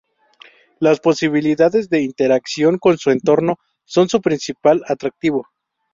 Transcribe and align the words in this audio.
Las 0.79 0.99
posibilidades 0.99 1.87
de 1.87 2.01
interacción 2.01 2.79
con 2.79 2.97
su 2.97 3.11
entorno 3.11 3.57
son 3.85 4.09
su 4.09 4.19
principal 4.19 4.81
atractivo. 4.87 5.45